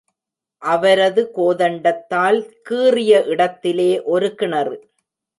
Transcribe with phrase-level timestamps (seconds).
[0.61, 4.75] அவரது கோதண்டத்தால் கீறிய இடத்திலே ஒரு கிணறு.